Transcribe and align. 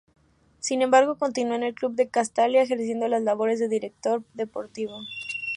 Sin 0.57 0.81
embargo 0.81 1.15
continuó 1.19 1.53
en 1.53 1.61
el 1.61 1.75
club 1.75 1.93
de 1.93 2.09
Castalia 2.09 2.63
ejerciendo 2.63 3.07
las 3.07 3.21
labores 3.21 3.59
de 3.59 3.67
director 3.69 4.23
deportivo. 4.33 4.97